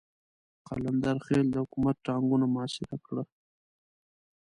قلندر 0.67 1.17
خېل 1.25 1.47
د 1.51 1.55
حکومت 1.63 1.95
ټانګونو 2.05 2.45
محاصره 2.53 2.95
کړ. 3.05 3.15